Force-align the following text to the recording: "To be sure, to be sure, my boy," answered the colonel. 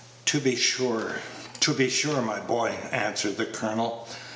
"To 0.25 0.39
be 0.39 0.55
sure, 0.55 1.17
to 1.59 1.75
be 1.75 1.87
sure, 1.87 2.23
my 2.23 2.39
boy," 2.39 2.69
answered 2.91 3.37
the 3.37 3.45
colonel. 3.45 4.07